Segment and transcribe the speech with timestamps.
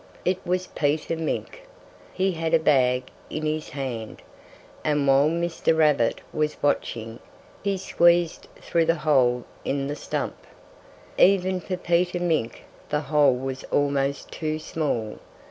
[0.25, 1.61] It was Peter Mink!
[2.11, 4.23] He had a bag in his hand.
[4.83, 5.77] And while Mr.
[5.77, 7.19] Rabbit was watching,
[7.63, 10.47] he squeezed through the hole in the stump.
[11.19, 15.19] Even for Peter Mink the hole was almost too small.